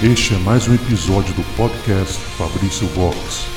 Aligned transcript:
Este 0.00 0.32
é 0.32 0.38
mais 0.38 0.68
um 0.68 0.74
episódio 0.76 1.34
do 1.34 1.42
podcast 1.56 2.22
Fabrício 2.36 2.86
Vox. 2.86 3.48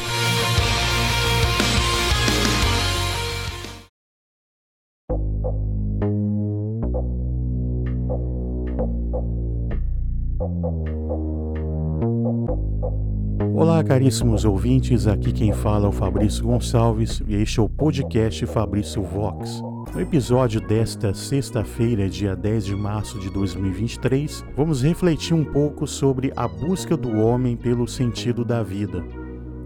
Olá, 13.53 13.83
caríssimos 13.83 14.43
ouvintes, 14.43 15.05
aqui 15.05 15.31
quem 15.31 15.53
fala 15.53 15.85
é 15.85 15.89
o 15.89 15.91
Fabrício 15.91 16.43
Gonçalves 16.43 17.21
e 17.27 17.35
este 17.35 17.59
é 17.59 17.61
o 17.61 17.69
podcast 17.69 18.47
Fabrício 18.47 19.03
Vox. 19.03 19.61
No 19.93 19.99
episódio 19.99 20.61
desta 20.61 21.13
sexta-feira, 21.13 22.07
dia 22.07 22.33
10 22.33 22.63
de 22.63 22.75
março 22.77 23.19
de 23.19 23.29
2023, 23.29 24.45
vamos 24.55 24.81
refletir 24.81 25.33
um 25.33 25.43
pouco 25.43 25.85
sobre 25.85 26.31
a 26.33 26.47
busca 26.47 26.95
do 26.95 27.17
homem 27.17 27.57
pelo 27.57 27.85
sentido 27.85 28.45
da 28.45 28.63
vida. 28.63 29.03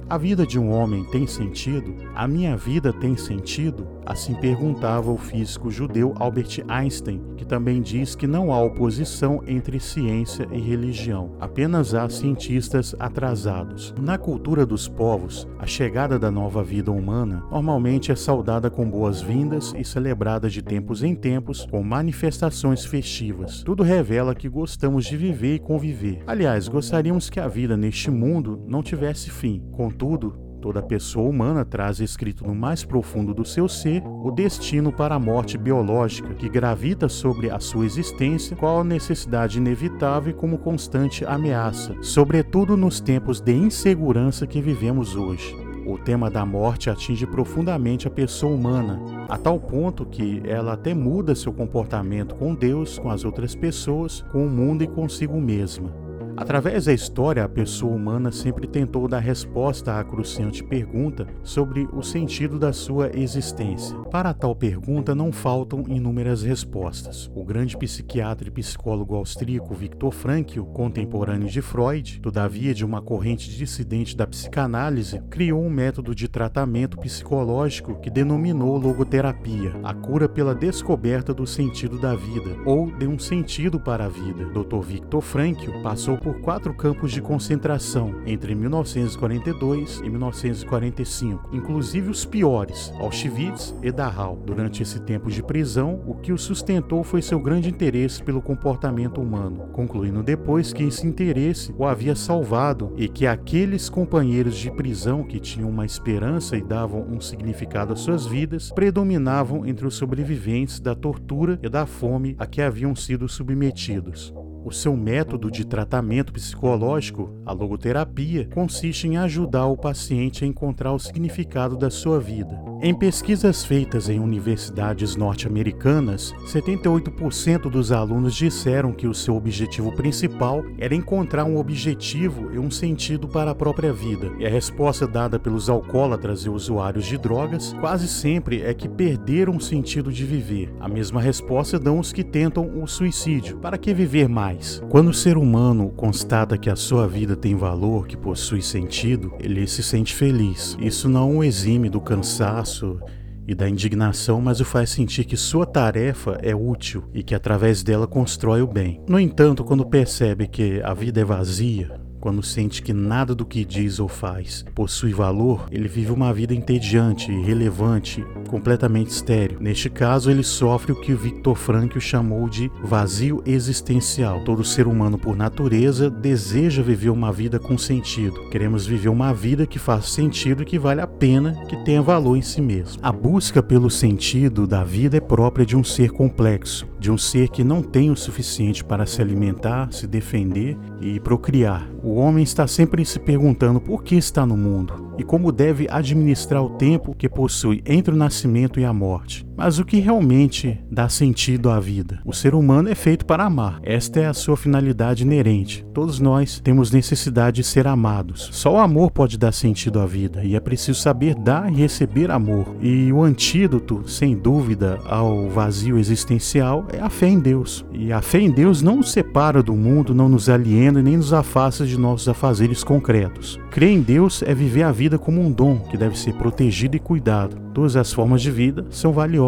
A 0.07 0.19
vida 0.19 0.45
de 0.45 0.59
um 0.59 0.69
homem 0.69 1.03
tem 1.05 1.25
sentido? 1.25 1.95
A 2.13 2.27
minha 2.27 2.55
vida 2.55 2.93
tem 2.93 3.17
sentido? 3.17 3.87
Assim 4.05 4.35
perguntava 4.35 5.11
o 5.11 5.17
físico 5.17 5.71
judeu 5.71 6.13
Albert 6.19 6.63
Einstein, 6.67 7.19
que 7.35 7.43
também 7.43 7.81
diz 7.81 8.13
que 8.13 8.27
não 8.27 8.53
há 8.53 8.61
oposição 8.61 9.41
entre 9.47 9.79
ciência 9.79 10.47
e 10.51 10.59
religião, 10.59 11.31
apenas 11.39 11.95
há 11.95 12.07
cientistas 12.07 12.95
atrasados. 12.99 13.95
Na 13.99 14.15
cultura 14.15 14.63
dos 14.63 14.87
povos, 14.87 15.47
a 15.57 15.65
chegada 15.65 16.19
da 16.19 16.29
nova 16.29 16.63
vida 16.63 16.91
humana 16.91 17.43
normalmente 17.49 18.11
é 18.11 18.15
saudada 18.15 18.69
com 18.69 18.87
boas-vindas 18.87 19.73
e 19.75 19.83
celebrada 19.83 20.47
de 20.47 20.61
tempos 20.61 21.01
em 21.01 21.15
tempos 21.15 21.65
com 21.65 21.81
manifestações 21.81 22.85
festivas. 22.85 23.63
Tudo 23.63 23.81
revela 23.81 24.35
que 24.35 24.47
gostamos 24.47 25.05
de 25.05 25.17
viver 25.17 25.55
e 25.55 25.59
conviver. 25.59 26.21
Aliás, 26.27 26.67
gostaríamos 26.67 27.27
que 27.27 27.39
a 27.39 27.47
vida 27.47 27.75
neste 27.75 28.11
mundo 28.11 28.63
não 28.67 28.83
tivesse 28.83 29.31
fim. 29.31 29.63
Contudo, 29.95 30.33
Toda 30.61 30.81
pessoa 30.81 31.29
humana 31.29 31.63
traz 31.63 31.99
escrito 31.99 32.43
no 32.43 32.55
mais 32.55 32.83
profundo 32.83 33.35
do 33.35 33.45
seu 33.45 33.69
ser 33.69 34.01
o 34.03 34.31
destino 34.31 34.91
para 34.91 35.13
a 35.13 35.19
morte 35.19 35.59
biológica 35.59 36.33
que 36.33 36.49
gravita 36.49 37.07
sobre 37.07 37.51
a 37.51 37.59
sua 37.59 37.85
existência, 37.85 38.57
qual 38.57 38.83
necessidade 38.83 39.59
inevitável 39.59 40.31
e 40.31 40.33
como 40.33 40.57
constante 40.57 41.23
ameaça, 41.23 41.95
sobretudo 42.01 42.75
nos 42.75 42.99
tempos 42.99 43.39
de 43.39 43.53
insegurança 43.53 44.47
que 44.47 44.59
vivemos 44.59 45.15
hoje. 45.15 45.55
O 45.85 45.99
tema 45.99 46.31
da 46.31 46.43
morte 46.43 46.89
atinge 46.89 47.27
profundamente 47.27 48.07
a 48.07 48.11
pessoa 48.11 48.51
humana, 48.51 48.99
a 49.29 49.37
tal 49.37 49.59
ponto 49.59 50.03
que 50.03 50.41
ela 50.45 50.73
até 50.73 50.95
muda 50.95 51.35
seu 51.35 51.53
comportamento 51.53 52.33
com 52.33 52.55
Deus, 52.55 52.97
com 52.97 53.11
as 53.11 53.23
outras 53.23 53.53
pessoas, 53.53 54.25
com 54.31 54.47
o 54.47 54.49
mundo 54.49 54.83
e 54.83 54.87
consigo 54.87 55.39
mesma. 55.39 56.04
Através 56.37 56.85
da 56.85 56.93
história, 56.93 57.45
a 57.45 57.49
pessoa 57.49 57.95
humana 57.95 58.29
sempre 58.29 58.67
tentou 58.67 59.07
dar 59.07 59.19
resposta 59.19 59.97
à 59.97 60.03
cruciante 60.03 60.61
pergunta 60.61 61.25
sobre 61.41 61.87
o 61.93 62.03
sentido 62.03 62.59
da 62.59 62.73
sua 62.73 63.09
existência. 63.17 63.97
Para 64.11 64.33
tal 64.33 64.53
pergunta, 64.53 65.15
não 65.15 65.31
faltam 65.31 65.85
inúmeras 65.87 66.43
respostas. 66.43 67.31
O 67.33 67.43
grande 67.45 67.77
psiquiatra 67.77 68.49
e 68.49 68.51
psicólogo 68.51 69.15
austríaco 69.15 69.73
Viktor 69.73 70.11
Frankl, 70.11 70.63
contemporâneo 70.63 71.47
de 71.47 71.61
Freud, 71.61 72.19
todavia 72.19 72.73
de 72.73 72.83
uma 72.83 73.01
corrente 73.01 73.49
dissidente 73.49 74.15
da 74.15 74.27
psicanálise, 74.27 75.21
criou 75.29 75.63
um 75.63 75.69
método 75.69 76.13
de 76.13 76.27
tratamento 76.27 76.97
psicológico 76.97 77.99
que 78.01 78.09
denominou 78.09 78.77
logoterapia, 78.77 79.73
a 79.83 79.93
cura 79.93 80.27
pela 80.27 80.53
descoberta 80.53 81.33
do 81.33 81.47
sentido 81.47 81.97
da 81.97 82.13
vida, 82.13 82.57
ou 82.65 82.91
de 82.91 83.07
um 83.07 83.17
sentido 83.17 83.79
para 83.79 84.05
a 84.05 84.09
vida. 84.09 84.45
Dr. 84.45 84.81
Viktor 84.81 85.21
Frankl 85.21 85.71
passou 85.81 86.17
por 86.25 86.39
quatro 86.39 86.73
campos 86.73 87.11
de 87.11 87.21
concentração 87.21 88.15
entre 88.25 88.55
1942 88.55 89.99
e 90.03 90.09
1945, 90.09 91.51
inclusive 91.53 92.09
os 92.09 92.25
piores, 92.25 92.91
Auschwitz 92.99 93.75
e 93.83 93.91
Dachau. 93.91 94.35
Durante 94.43 94.81
esse 94.81 94.99
tempo 94.99 95.29
de 95.29 95.43
prisão, 95.43 96.01
o 96.07 96.15
que 96.15 96.33
o 96.33 96.37
sustentou 96.37 97.03
foi 97.03 97.21
seu 97.21 97.39
grande 97.39 97.69
interesse 97.69 98.23
pelo 98.23 98.41
comportamento 98.41 99.21
humano, 99.21 99.67
concluindo 99.71 100.23
depois 100.23 100.73
que 100.73 100.81
esse 100.81 101.05
interesse 101.05 101.71
o 101.77 101.85
havia 101.85 102.15
salvado 102.15 102.91
e 102.97 103.07
que 103.07 103.27
aqueles 103.27 103.87
companheiros 103.87 104.57
de 104.57 104.71
prisão 104.71 105.23
que 105.23 105.39
tinham 105.39 105.69
uma 105.69 105.85
esperança 105.85 106.57
e 106.57 106.63
davam 106.63 107.05
um 107.07 107.21
significado 107.21 107.93
às 107.93 107.99
suas 107.99 108.25
vidas 108.25 108.71
predominavam 108.71 109.63
entre 109.63 109.85
os 109.85 109.93
sobreviventes 109.93 110.79
da 110.79 110.95
tortura 110.95 111.59
e 111.61 111.69
da 111.69 111.85
fome 111.85 112.35
a 112.39 112.47
que 112.47 112.63
haviam 112.63 112.95
sido 112.95 113.29
submetidos. 113.29 114.33
O 114.65 114.71
seu 114.71 114.97
método 114.97 115.51
de 115.51 115.63
tratamento 115.63 116.33
psicológico, 116.33 117.29
a 117.45 117.53
logoterapia, 117.53 118.49
consiste 118.51 119.07
em 119.07 119.15
ajudar 119.15 119.67
o 119.67 119.77
paciente 119.77 120.43
a 120.43 120.47
encontrar 120.47 120.91
o 120.91 120.97
significado 120.97 121.77
da 121.77 121.91
sua 121.91 122.19
vida. 122.19 122.59
Em 122.81 122.93
pesquisas 122.93 123.63
feitas 123.63 124.09
em 124.09 124.19
universidades 124.19 125.15
norte-americanas, 125.15 126.33
78% 126.47 127.69
dos 127.69 127.91
alunos 127.91 128.35
disseram 128.35 128.91
que 128.91 129.07
o 129.07 129.13
seu 129.13 129.35
objetivo 129.35 129.91
principal 129.91 130.63
era 130.79 130.95
encontrar 130.95 131.45
um 131.45 131.57
objetivo 131.57 132.51
e 132.51 132.57
um 132.57 132.71
sentido 132.71 133.27
para 133.27 133.51
a 133.51 133.55
própria 133.55 133.93
vida. 133.93 134.31
E 134.39 134.47
a 134.47 134.49
resposta 134.49 135.07
dada 135.07 135.39
pelos 135.39 135.69
alcoólatras 135.69 136.41
e 136.41 136.49
usuários 136.49 137.05
de 137.05 137.19
drogas 137.19 137.73
quase 137.79 138.07
sempre 138.07 138.63
é 138.63 138.73
que 138.73 138.89
perderam 138.89 139.57
o 139.57 139.61
sentido 139.61 140.11
de 140.11 140.25
viver. 140.25 140.73
A 140.79 140.89
mesma 140.89 141.21
resposta 141.21 141.79
dão 141.79 141.99
os 141.99 142.11
que 142.11 142.23
tentam 142.23 142.81
o 142.81 142.87
suicídio. 142.87 143.57
Para 143.57 143.77
que 143.77 143.93
viver 143.93 144.27
mais? 144.27 144.54
Mais. 144.55 144.81
Quando 144.89 145.09
o 145.09 145.13
ser 145.13 145.37
humano 145.37 145.89
constata 145.89 146.57
que 146.57 146.69
a 146.69 146.75
sua 146.75 147.07
vida 147.07 147.35
tem 147.35 147.55
valor, 147.55 148.07
que 148.07 148.17
possui 148.17 148.61
sentido, 148.61 149.33
ele 149.39 149.67
se 149.67 149.83
sente 149.83 150.13
feliz. 150.13 150.77
Isso 150.79 151.07
não 151.09 151.37
o 151.37 151.43
exime 151.43 151.89
do 151.89 152.01
cansaço 152.01 152.99
e 153.47 153.53
da 153.53 153.69
indignação, 153.69 154.41
mas 154.41 154.59
o 154.59 154.65
faz 154.65 154.89
sentir 154.89 155.25
que 155.25 155.37
sua 155.37 155.65
tarefa 155.65 156.39
é 156.41 156.55
útil 156.55 157.03
e 157.13 157.21
que 157.21 157.35
através 157.35 157.83
dela 157.83 158.07
constrói 158.07 158.61
o 158.61 158.67
bem. 158.67 159.01
No 159.07 159.19
entanto, 159.19 159.63
quando 159.63 159.85
percebe 159.85 160.47
que 160.47 160.81
a 160.83 160.93
vida 160.93 161.21
é 161.21 161.23
vazia, 161.23 162.04
quando 162.25 162.41
sente 162.41 162.81
que 162.81 162.91
nada 162.91 163.35
do 163.35 163.45
que 163.45 163.63
diz 163.63 163.99
ou 163.99 164.07
faz 164.07 164.65
possui 164.73 165.13
valor, 165.13 165.67
ele 165.71 165.87
vive 165.87 166.11
uma 166.11 166.33
vida 166.33 166.55
entediante, 166.55 167.31
irrelevante, 167.31 168.25
completamente 168.49 169.11
estéril. 169.11 169.59
Neste 169.59 169.91
caso, 169.91 170.31
ele 170.31 170.41
sofre 170.41 170.91
o 170.91 170.99
que 170.99 171.13
Victor 171.13 171.55
Frankl 171.55 171.99
chamou 171.99 172.49
de 172.49 172.71
vazio 172.83 173.43
existencial. 173.45 174.43
Todo 174.43 174.63
ser 174.63 174.87
humano, 174.87 175.19
por 175.19 175.35
natureza, 175.35 176.09
deseja 176.09 176.81
viver 176.81 177.11
uma 177.11 177.31
vida 177.31 177.59
com 177.59 177.77
sentido. 177.77 178.49
Queremos 178.49 178.87
viver 178.87 179.09
uma 179.09 179.31
vida 179.31 179.67
que 179.67 179.77
faça 179.77 180.07
sentido 180.07 180.63
e 180.63 180.65
que 180.65 180.79
vale 180.79 181.01
a 181.01 181.07
pena, 181.07 181.53
que 181.67 181.77
tenha 181.83 182.01
valor 182.01 182.37
em 182.37 182.41
si 182.41 182.59
mesmo. 182.59 182.99
A 183.03 183.11
busca 183.11 183.61
pelo 183.61 183.91
sentido 183.91 184.65
da 184.65 184.83
vida 184.83 185.17
é 185.17 185.21
própria 185.21 185.63
de 185.63 185.77
um 185.77 185.83
ser 185.83 186.09
complexo, 186.09 186.87
de 187.05 187.11
um 187.11 187.19
ser 187.19 187.49
que 187.49 187.63
não 187.63 187.83
tem 187.83 188.09
o 188.09 188.15
suficiente 188.15 188.83
para 188.83 189.05
se 189.05 189.21
alimentar, 189.21 189.93
se 189.93 190.07
defender 190.07 190.75
e 190.99 191.19
procriar. 191.19 191.87
O 192.01 192.15
homem 192.15 192.43
está 192.43 192.65
sempre 192.65 193.05
se 193.05 193.19
perguntando 193.19 193.79
por 193.79 194.03
que 194.03 194.15
está 194.15 194.43
no 194.43 194.57
mundo 194.57 195.13
e 195.15 195.23
como 195.23 195.51
deve 195.51 195.87
administrar 195.87 196.63
o 196.63 196.71
tempo 196.71 197.13
que 197.13 197.29
possui 197.29 197.83
entre 197.85 198.11
o 198.11 198.17
nascimento 198.17 198.79
e 198.79 198.85
a 198.85 198.91
morte. 198.91 199.44
Mas 199.57 199.79
o 199.79 199.85
que 199.85 199.99
realmente 199.99 200.79
dá 200.91 201.07
sentido 201.07 201.69
à 201.69 201.79
vida? 201.79 202.19
O 202.25 202.33
ser 202.33 202.53
humano 202.53 202.89
é 202.89 202.95
feito 202.95 203.25
para 203.25 203.45
amar. 203.45 203.79
Esta 203.83 204.19
é 204.19 204.25
a 204.27 204.33
sua 204.33 204.57
finalidade 204.57 205.23
inerente. 205.23 205.85
Todos 205.93 206.19
nós 206.19 206.59
temos 206.59 206.91
necessidade 206.91 207.57
de 207.57 207.63
ser 207.63 207.87
amados. 207.87 208.49
Só 208.51 208.73
o 208.73 208.79
amor 208.79 209.11
pode 209.11 209.37
dar 209.37 209.53
sentido 209.53 209.99
à 209.99 210.05
vida 210.05 210.43
e 210.43 210.55
é 210.55 210.59
preciso 210.59 210.99
saber 210.99 211.35
dar 211.35 211.71
e 211.71 211.75
receber 211.75 212.29
amor. 212.31 212.75
E 212.81 213.11
o 213.13 213.23
antídoto, 213.23 214.03
sem 214.07 214.37
dúvida, 214.37 214.99
ao 215.05 215.49
vazio 215.49 215.97
existencial 215.97 216.85
é 216.91 216.99
a 216.99 217.09
fé 217.09 217.29
em 217.29 217.39
Deus. 217.39 217.85
E 217.93 218.11
a 218.11 218.21
fé 218.21 218.39
em 218.39 218.51
Deus 218.51 218.81
não 218.81 218.97
nos 218.97 219.11
separa 219.11 219.63
do 219.63 219.73
mundo, 219.73 220.13
não 220.13 220.27
nos 220.27 220.49
aliena 220.49 220.99
e 220.99 221.03
nem 221.03 221.17
nos 221.17 221.31
afasta 221.31 221.85
de 221.85 221.97
nossos 221.97 222.27
afazeres 222.27 222.83
concretos. 222.83 223.57
Crer 223.71 223.91
em 223.91 224.01
Deus 224.01 224.43
é 224.43 224.53
viver 224.53 224.83
a 224.83 224.91
vida 224.91 225.17
como 225.17 225.41
um 225.41 225.51
dom 225.51 225.79
que 225.79 225.97
deve 225.97 226.17
ser 226.17 226.33
protegido 226.33 226.95
e 226.97 226.99
cuidado. 226.99 227.57
Todas 227.73 227.95
as 227.95 228.11
formas 228.11 228.41
de 228.41 228.49
vida 228.49 228.85
são 228.89 229.11
valiosas. 229.11 229.44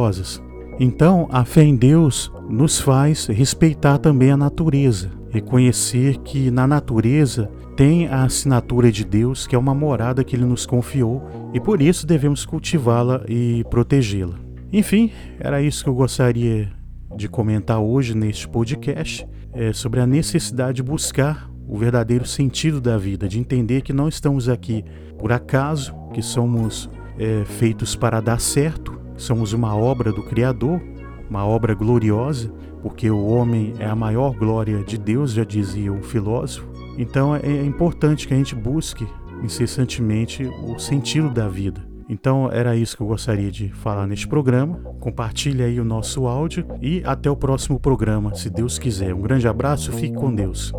Então, 0.79 1.27
a 1.31 1.43
fé 1.43 1.63
em 1.63 1.75
Deus 1.75 2.31
nos 2.49 2.79
faz 2.79 3.25
respeitar 3.27 3.97
também 3.97 4.31
a 4.31 4.37
natureza, 4.37 5.09
reconhecer 5.29 6.17
que 6.19 6.51
na 6.51 6.67
natureza 6.67 7.49
tem 7.75 8.07
a 8.07 8.23
assinatura 8.23 8.91
de 8.91 9.03
Deus, 9.03 9.45
que 9.45 9.55
é 9.55 9.59
uma 9.59 9.73
morada 9.73 10.23
que 10.23 10.35
ele 10.35 10.45
nos 10.45 10.65
confiou, 10.65 11.23
e 11.53 11.59
por 11.59 11.81
isso 11.81 12.05
devemos 12.05 12.45
cultivá-la 12.45 13.23
e 13.27 13.63
protegê-la. 13.69 14.35
Enfim, 14.71 15.11
era 15.39 15.61
isso 15.61 15.83
que 15.83 15.89
eu 15.89 15.95
gostaria 15.95 16.71
de 17.15 17.27
comentar 17.27 17.79
hoje 17.79 18.15
neste 18.15 18.47
podcast 18.47 19.27
é, 19.53 19.73
sobre 19.73 19.99
a 19.99 20.07
necessidade 20.07 20.77
de 20.77 20.83
buscar 20.83 21.49
o 21.67 21.77
verdadeiro 21.77 22.25
sentido 22.25 22.79
da 22.79 22.97
vida, 22.97 23.27
de 23.27 23.39
entender 23.39 23.81
que 23.81 23.93
não 23.93 24.07
estamos 24.07 24.47
aqui 24.47 24.83
por 25.17 25.31
acaso, 25.31 25.93
que 26.13 26.21
somos 26.21 26.89
é, 27.17 27.43
feitos 27.45 27.95
para 27.95 28.21
dar 28.21 28.39
certo, 28.39 28.96
somos 29.17 29.51
uma 29.53 29.75
obra 29.75 30.11
do 30.11 30.23
Criador, 30.23 30.81
uma 31.29 31.45
obra 31.45 31.73
gloriosa, 31.73 32.51
porque 32.81 33.09
o 33.09 33.25
homem 33.25 33.73
é 33.79 33.85
a 33.85 33.95
maior 33.95 34.33
glória 34.33 34.83
de 34.83 34.97
Deus, 34.97 35.33
já 35.33 35.43
dizia 35.43 35.91
um 35.91 36.01
filósofo, 36.01 36.67
Então 36.97 37.35
é, 37.35 37.41
é 37.43 37.65
importante 37.65 38.27
que 38.27 38.33
a 38.33 38.37
gente 38.37 38.55
busque 38.55 39.07
incessantemente 39.43 40.43
o 40.45 40.79
sentido 40.79 41.29
da 41.29 41.47
vida. 41.47 41.85
Então 42.09 42.49
era 42.51 42.75
isso 42.75 42.95
que 42.95 43.03
eu 43.03 43.07
gostaria 43.07 43.51
de 43.51 43.69
falar 43.69 44.07
neste 44.07 44.27
programa. 44.27 44.77
Compartilhe 44.99 45.61
aí 45.61 45.79
o 45.79 45.85
nosso 45.85 46.25
áudio 46.25 46.65
e 46.81 47.03
até 47.05 47.29
o 47.29 47.35
próximo 47.35 47.79
programa, 47.79 48.33
se 48.33 48.49
Deus 48.49 48.79
quiser. 48.79 49.13
Um 49.13 49.21
grande 49.21 49.47
abraço, 49.47 49.91
fique 49.91 50.15
com 50.15 50.33
Deus. 50.33 50.73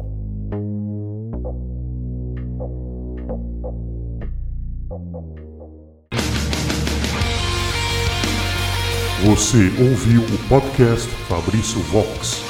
Você 9.24 9.72
ouviu 9.82 10.22
o 10.22 10.48
podcast 10.48 11.08
Fabrício 11.28 11.80
Vox. 11.80 12.47